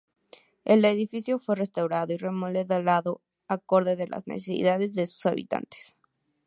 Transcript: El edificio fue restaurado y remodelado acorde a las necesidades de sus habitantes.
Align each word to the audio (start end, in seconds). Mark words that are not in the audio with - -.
El 0.65 0.83
edificio 0.85 1.37
fue 1.37 1.55
restaurado 1.55 2.11
y 2.11 2.17
remodelado 2.17 3.21
acorde 3.47 3.91
a 4.01 4.07
las 4.07 4.25
necesidades 4.25 4.95
de 4.95 5.05
sus 5.05 5.27
habitantes. 5.27 5.95